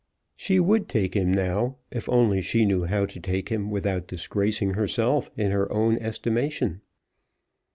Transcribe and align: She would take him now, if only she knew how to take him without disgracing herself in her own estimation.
She 0.35 0.59
would 0.59 0.89
take 0.89 1.13
him 1.13 1.31
now, 1.31 1.75
if 1.91 2.09
only 2.09 2.41
she 2.41 2.65
knew 2.65 2.85
how 2.85 3.05
to 3.05 3.19
take 3.19 3.49
him 3.49 3.69
without 3.69 4.07
disgracing 4.07 4.71
herself 4.73 5.29
in 5.37 5.51
her 5.51 5.71
own 5.71 5.99
estimation. 5.99 6.81